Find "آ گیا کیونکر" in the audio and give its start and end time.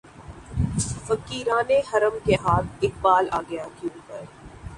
3.31-4.23